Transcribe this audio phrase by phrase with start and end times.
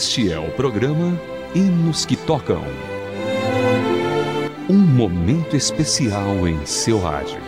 [0.00, 1.14] Este é o programa
[1.54, 2.64] Hinos que Tocam.
[4.66, 7.38] Um momento especial em seu rádio.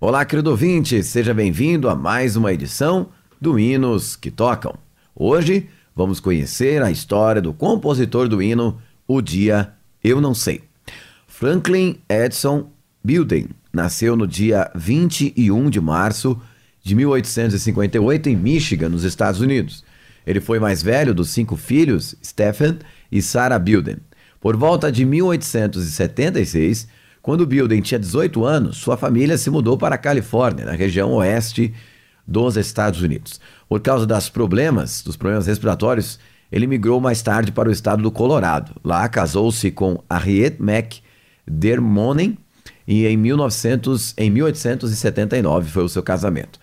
[0.00, 4.74] Olá, querido ouvinte, seja bem-vindo a mais uma edição do Hinos que Tocam.
[5.14, 10.62] Hoje vamos conhecer a história do compositor do hino O Dia Eu Não Sei.
[11.26, 12.70] Franklin Edson
[13.04, 16.40] Bilden nasceu no dia 21 de março
[16.84, 19.82] de 1858 em Michigan, nos Estados Unidos.
[20.26, 22.78] Ele foi mais velho dos cinco filhos, Stephen
[23.10, 23.96] e Sarah Bilden.
[24.38, 26.86] Por volta de 1876,
[27.22, 31.72] quando Bilden tinha 18 anos, sua família se mudou para a Califórnia, na região oeste
[32.26, 33.40] dos Estados Unidos.
[33.66, 36.18] Por causa dos problemas, dos problemas respiratórios,
[36.52, 38.78] ele migrou mais tarde para o estado do Colorado.
[38.84, 40.96] Lá casou-se com Harriet Mac
[41.46, 42.36] Dermonen
[42.86, 46.60] e em, 1900, em 1879 foi o seu casamento.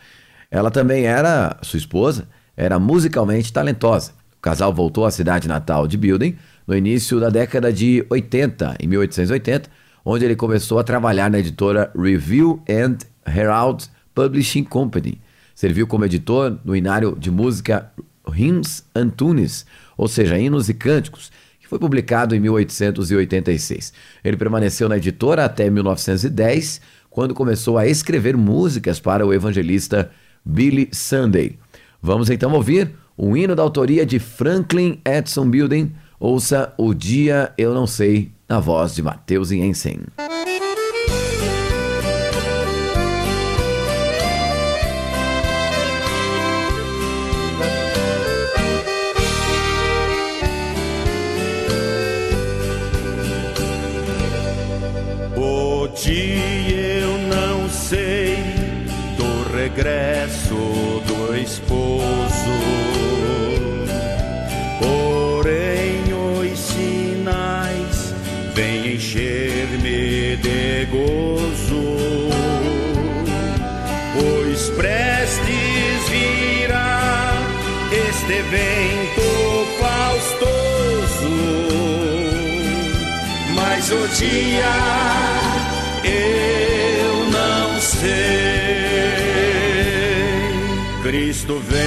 [0.52, 4.12] Ela também era, sua esposa, era musicalmente talentosa.
[4.38, 6.36] O casal voltou à cidade natal de Building
[6.68, 9.70] no início da década de 80, em 1880,
[10.04, 15.22] onde ele começou a trabalhar na editora Review and Herald Publishing Company.
[15.56, 17.90] Serviu como editor no inário de música
[18.36, 19.66] Hymns and Tunes,
[19.96, 23.94] ou seja, hinos e cânticos, que foi publicado em 1886.
[24.24, 30.12] Ele permaneceu na editora até 1910, quando começou a escrever músicas para o evangelista
[30.44, 31.58] Billy Sunday.
[32.02, 35.92] Vamos então ouvir um hino da autoria de Franklin Edson Building.
[36.20, 40.00] Ouça O Dia Eu Não Sei, na voz de Matheus Jensen.
[83.94, 84.74] O dia
[86.04, 88.12] eu não sei.
[91.04, 91.82] Cristo vem,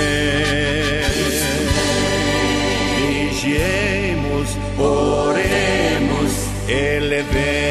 [3.30, 4.48] vigiemos,
[4.78, 6.32] oremos,
[6.68, 7.64] Ele vem.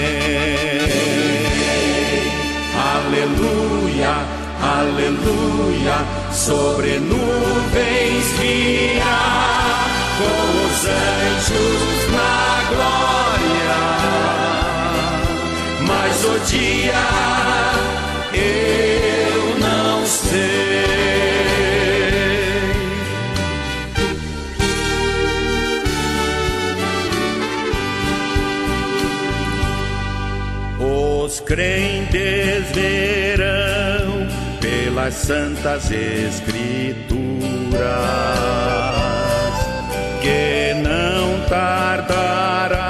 [2.95, 4.15] Aleluia,
[4.61, 5.97] aleluia,
[6.31, 8.72] sobre nuvens virá
[16.45, 16.93] dia
[18.33, 20.83] eu não sei.
[30.79, 34.27] Os crentes verão
[34.59, 37.13] pelas santas escrituras
[40.21, 42.82] que não tardará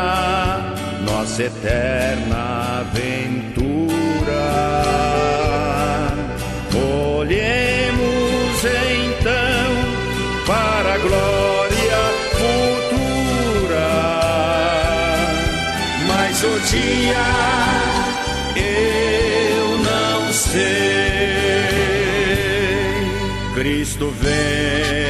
[1.64, 4.44] eterna aventura.
[6.76, 9.72] Olhemos então
[10.46, 12.02] para a glória
[12.36, 13.90] futura,
[16.08, 17.26] mas o dia
[18.58, 20.64] eu não sei.
[23.56, 25.03] Cristo vem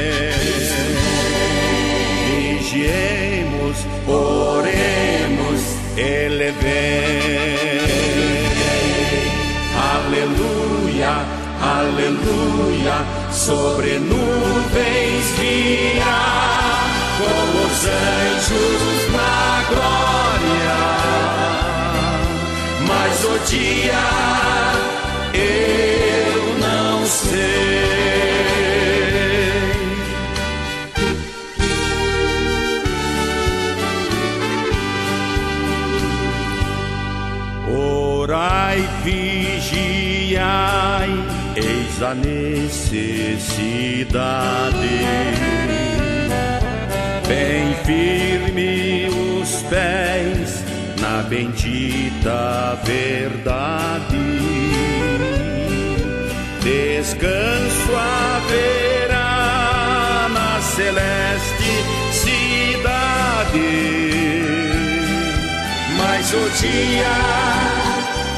[12.23, 16.85] aleluia, sobre nuvens virá,
[17.17, 20.77] com os anjos na glória.
[22.87, 24.03] Mas o dia
[25.33, 27.43] eu não sei.
[37.67, 39.32] Orai, eis
[42.03, 43.43] a necessidade.
[47.27, 49.07] Bem firme
[49.41, 50.63] os pés
[50.99, 54.17] na bendita verdade.
[56.61, 59.19] Descanso haverá
[60.33, 63.93] na celeste cidade
[65.97, 67.15] mas o dia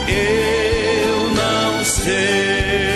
[0.08, 2.95] eu não sei.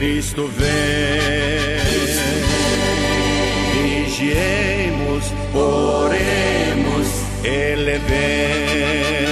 [0.00, 0.70] Cristo vem.
[3.74, 7.06] Vigiemos, oremos,
[7.44, 9.28] Ele vem.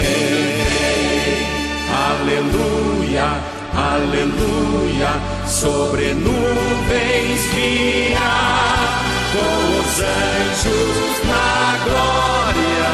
[2.11, 3.41] Aleluia,
[3.73, 5.13] aleluia,
[5.47, 9.01] sobre nuvens virá
[9.33, 12.93] com os anjos na glória.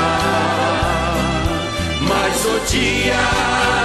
[2.02, 3.83] Mas o dia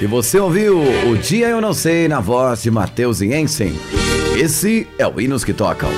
[0.00, 0.80] E você ouviu
[1.10, 3.74] O Dia Eu Não Sei na voz de Matheus Jensen.
[4.34, 5.90] Esse é o Hinos que Tocam.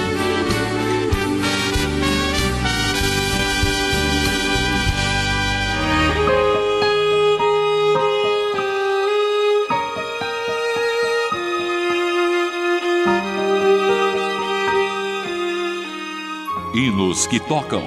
[16.74, 17.84] Hinos que tocam.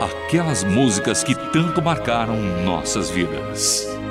[0.00, 4.01] Aquelas músicas que tanto marcaram nossas vidas.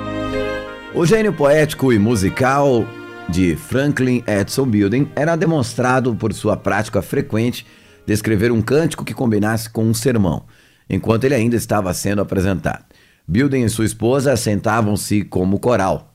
[0.94, 2.84] O gênio poético e musical
[3.26, 7.66] de Franklin Edson Building era demonstrado por sua prática frequente
[8.04, 10.44] de escrever um cântico que combinasse com um sermão,
[10.90, 12.84] enquanto ele ainda estava sendo apresentado.
[13.26, 16.14] Building e sua esposa sentavam-se como coral.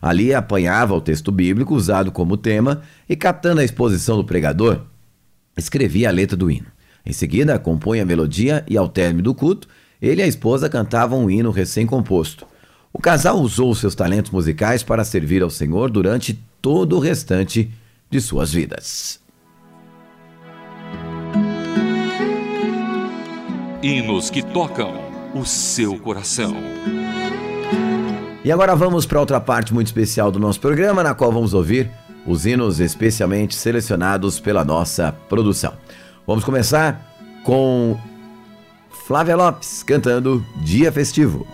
[0.00, 4.86] Ali apanhava o texto bíblico usado como tema e, captando a exposição do pregador,
[5.54, 6.68] escrevia a letra do hino.
[7.04, 9.68] Em seguida, compunha a melodia e, ao término do culto,
[10.00, 12.53] ele e a esposa cantavam um hino recém-composto.
[12.96, 17.68] O casal usou seus talentos musicais para servir ao Senhor durante todo o restante
[18.08, 19.20] de suas vidas.
[23.82, 24.94] Hinos que tocam
[25.34, 26.54] o seu coração.
[28.44, 31.90] E agora vamos para outra parte muito especial do nosso programa, na qual vamos ouvir
[32.24, 35.74] os hinos especialmente selecionados pela nossa produção.
[36.24, 37.12] Vamos começar
[37.42, 37.98] com
[39.06, 41.44] Flávia Lopes cantando Dia Festivo.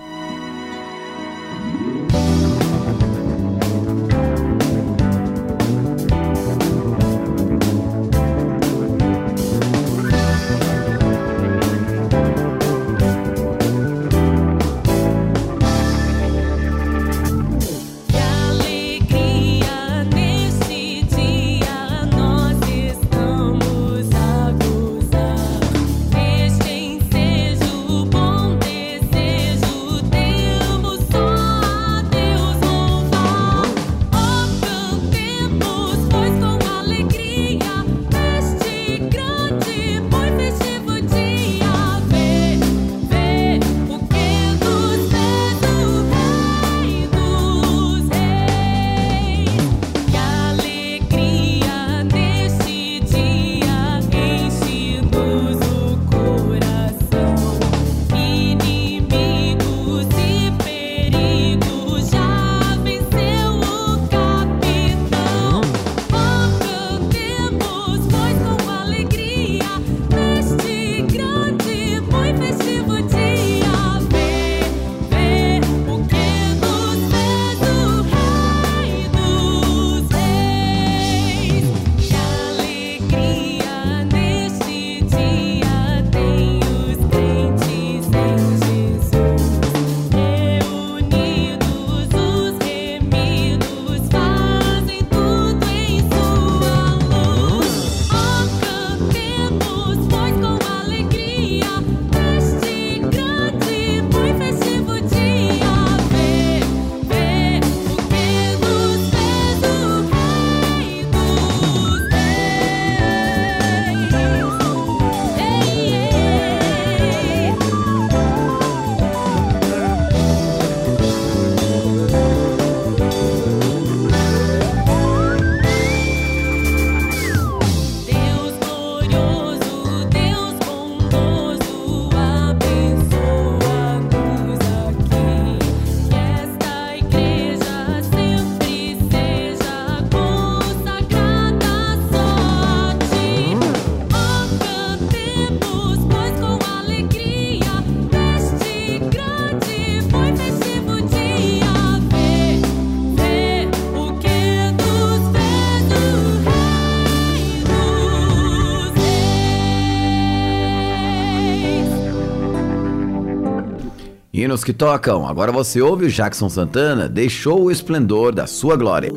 [164.41, 165.29] Hinos que tocam.
[165.29, 169.13] Agora você ouve o Jackson Santana, deixou o esplendor da sua glória.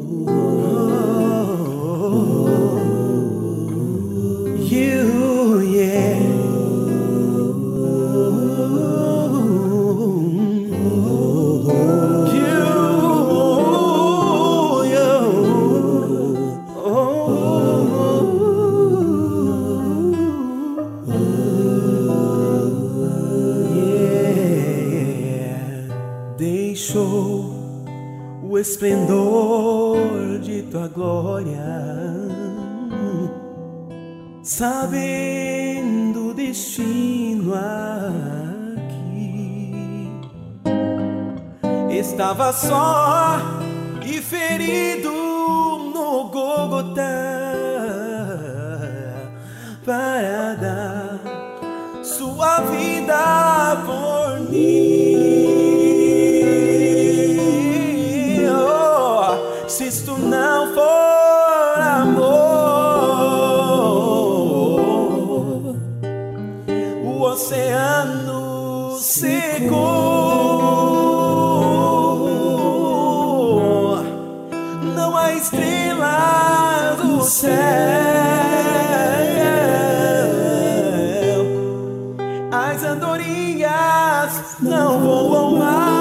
[36.54, 38.52] Destino aqui.
[41.90, 43.40] Estava só
[44.06, 47.02] e ferido no Gogotá
[49.84, 51.20] para dar
[52.04, 54.23] sua vida por
[84.60, 85.93] não voam mais.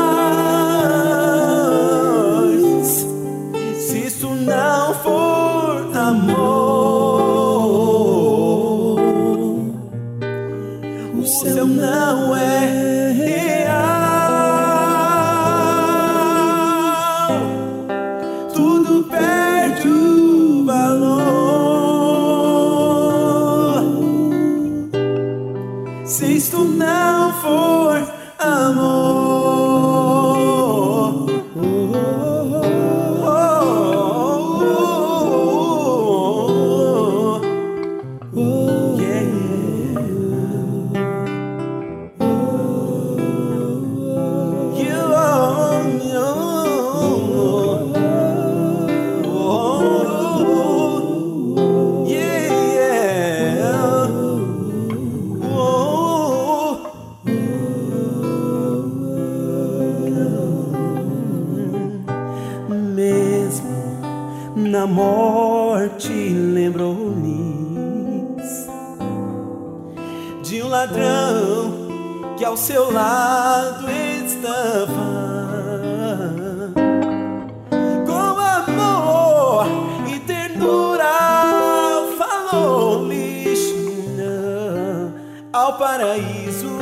[85.92, 86.72] Paraíso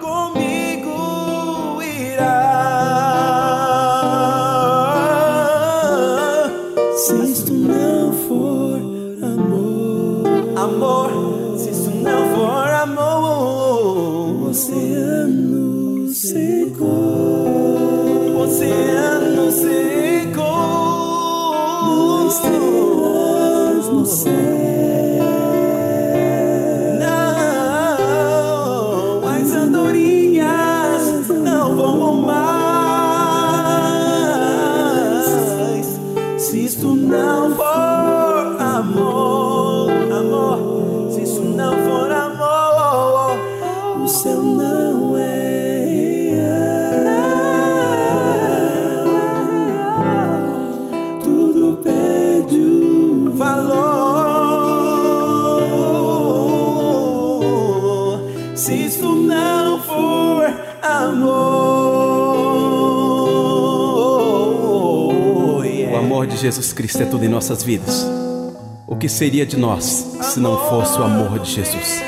[0.00, 2.42] comigo irá.
[6.96, 8.80] Se isto não for
[9.22, 11.10] amor, amor,
[11.56, 16.88] se isto não for amor, o oceano secou,
[18.34, 20.44] o oceano secou,
[21.84, 24.55] não estrelas no céu.
[66.46, 68.06] Jesus Cristo é tudo em nossas vidas.
[68.86, 69.82] O que seria de nós
[70.22, 72.00] se não fosse o amor de Jesus?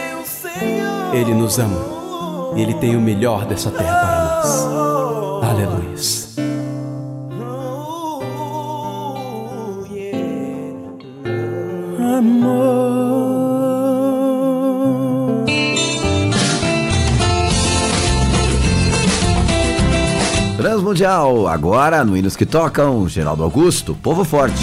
[1.12, 2.54] Ele nos ama.
[2.54, 4.17] Ele tem o melhor dessa terra para
[20.58, 24.56] Transmundial, agora no Hinos que Tocam, Geraldo Augusto, Povo Forte.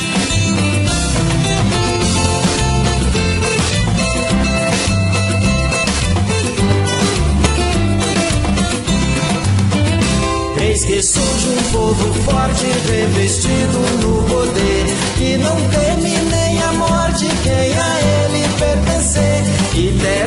[10.59, 14.85] Eis que surge um povo forte, revestido no poder,
[15.17, 19.43] que não teme nem a morte quem a ele pertencer.
[19.73, 20.25] E terá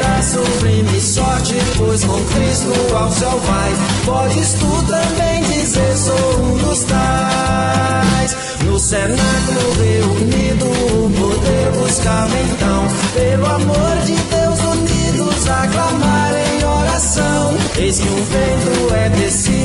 [1.89, 3.73] pois com Cristo ao céu vai.
[4.05, 8.37] Podes tu também dizer, sou um dos tais.
[8.65, 17.57] No cenáculo reunido, o poder buscava então, pelo amor de Deus unidos, aclamar em oração.
[17.79, 19.58] Eis que um vento é descido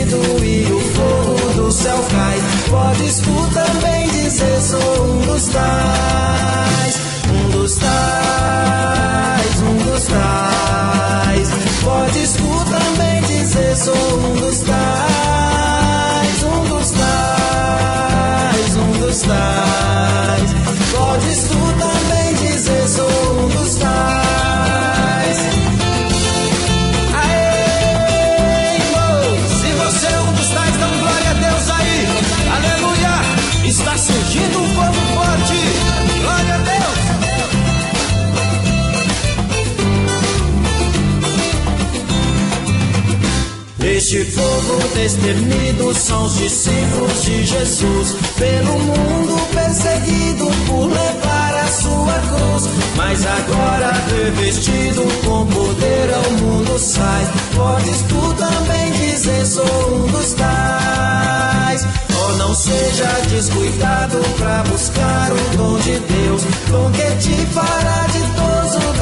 [43.93, 52.13] Este povo destemido são os discípulos de Jesus, pelo mundo perseguido por levar a sua
[52.27, 52.69] cruz.
[52.95, 57.31] Mas agora revestido com poder ao mundo sai.
[57.55, 61.85] Podes tu também dizer: sou um dos tais.
[62.17, 68.52] Oh, não seja descuidado pra buscar o dom de Deus, dom que te fará ditoso,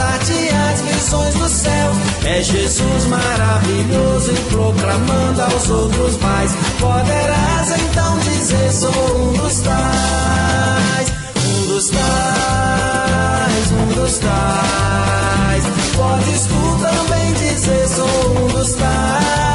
[0.02, 1.92] dar-te as visões do céu.
[2.26, 6.52] É Jesus maravilhoso e proclamando aos outros mais.
[6.80, 11.14] Poderás então dizer: sou um dos tais,
[11.46, 15.64] um dos tais, um dos tais.
[15.96, 19.51] Podes tu também dizer: sou um dos tais,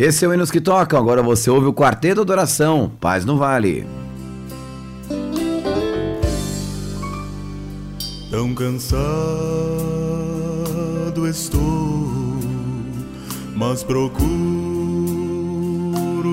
[0.00, 0.96] Esse é o Hinos que Tocam.
[0.96, 2.92] Agora você ouve o Quarteto Adoração.
[3.00, 3.84] Paz no Vale.
[8.30, 8.94] Tão cansado
[11.26, 12.06] estou,
[13.56, 14.20] mas procuro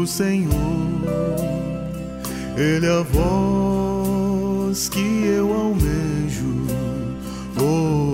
[0.04, 0.52] o Senhor.
[2.56, 6.46] Ele é a voz que eu almejo
[7.60, 8.05] ouvir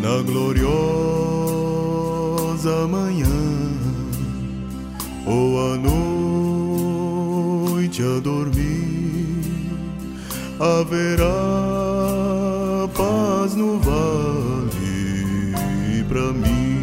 [0.00, 0.66] na gloriosa
[2.88, 3.26] manhã
[5.26, 5.76] ou à
[7.76, 9.70] noite a dormir,
[10.58, 11.26] haverá
[12.96, 14.70] paz no vale
[16.08, 16.79] pra mim.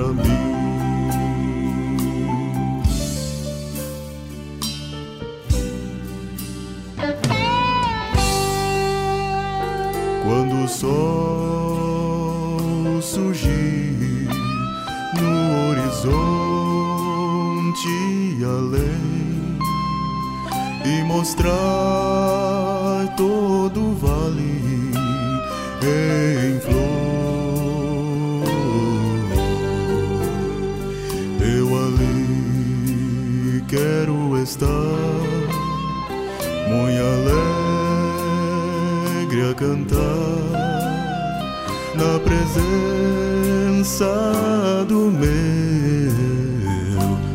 [0.00, 0.49] Pra mim.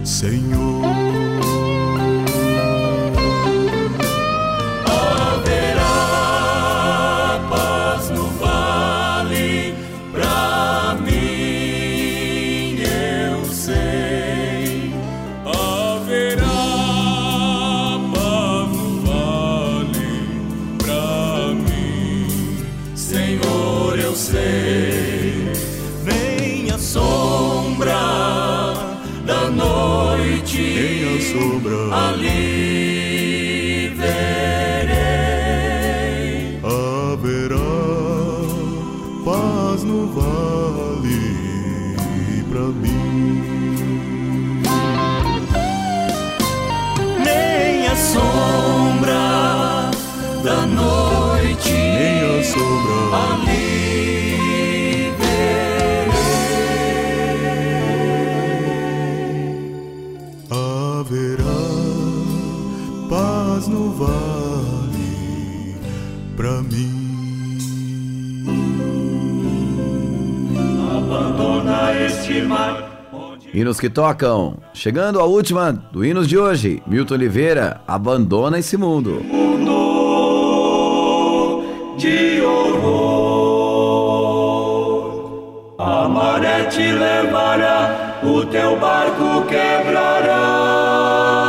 [0.06, 0.65] Senhor.
[48.16, 49.92] Sombra
[50.44, 52.96] da noite, nem a sombra.
[53.32, 53.66] ali
[60.50, 61.62] Haverá
[63.10, 65.78] paz no vale
[66.38, 66.94] pra mim.
[70.98, 72.85] abandona este mar.
[73.56, 74.58] Hinos que tocam.
[74.74, 76.84] Chegando a última do Hinos de hoje.
[76.86, 79.22] Milton Oliveira, abandona esse mundo.
[81.98, 83.46] de horror.
[85.80, 91.45] A maré te levará, o teu barco quebrará.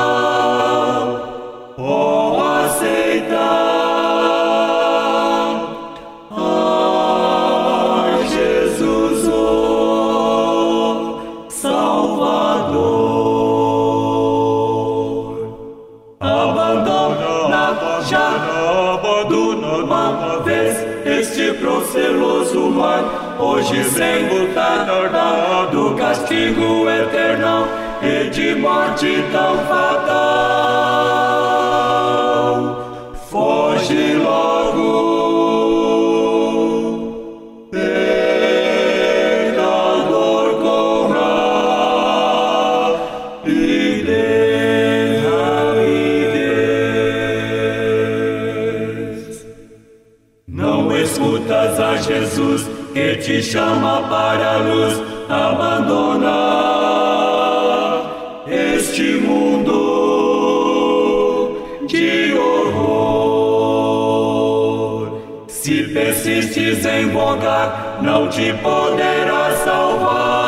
[22.77, 24.87] Mar, hoje sem lutar
[25.73, 27.67] do castigo eterno
[28.03, 30.46] e de morte tão fatal.
[53.27, 56.37] Te chama para a luz, abandona
[58.47, 59.73] este mundo
[61.89, 63.49] de horror.
[65.49, 70.46] Se persistes em vogar, não te poderá salvar.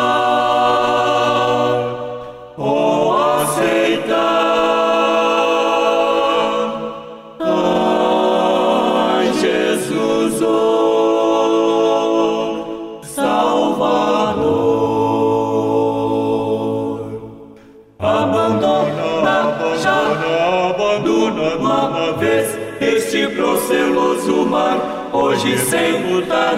[18.00, 26.54] Abandona já, abandona uma vez este proceloso mar, hoje sem lutar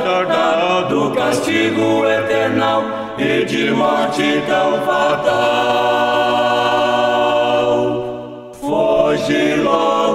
[0.91, 2.85] do castigo eterno
[3.17, 5.31] e de morte tão fatal.
[8.61, 10.10] Foge logo,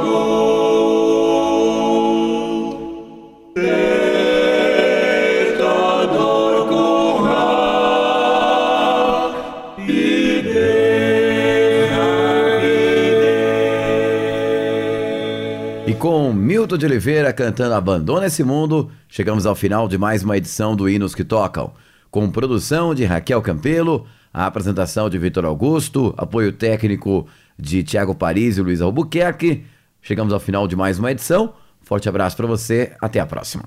[15.99, 20.75] com Milton de Oliveira cantando Abandona esse Mundo, chegamos ao final de mais uma edição
[20.75, 21.73] do Hinos que Tocam.
[22.09, 27.27] Com produção de Raquel Campelo, a apresentação de Vitor Augusto, apoio técnico
[27.57, 29.65] de Tiago Paris e Luiz Albuquerque.
[30.01, 31.53] Chegamos ao final de mais uma edição.
[31.81, 33.63] Forte abraço para você, até a próxima.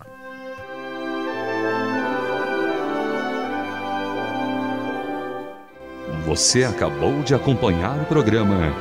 [6.27, 8.73] Você acabou de acompanhar o programa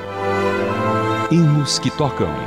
[1.31, 2.46] Hinos que Tocam.